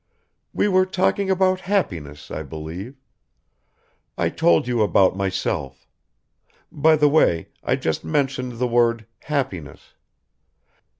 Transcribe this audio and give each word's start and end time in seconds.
"We 0.51 0.67
were 0.67 0.87
talking 0.87 1.29
about 1.29 1.59
happiness, 1.69 2.31
I 2.31 2.41
believe. 2.41 2.95
I 4.17 4.29
told 4.29 4.67
you 4.67 4.81
about 4.81 5.15
myself. 5.15 5.85
By 6.71 6.95
the 6.95 7.07
way, 7.07 7.49
I 7.63 7.75
just 7.75 8.03
mentioned 8.03 8.53
the 8.53 8.67
word 8.67 9.05
'happiness.' 9.25 9.93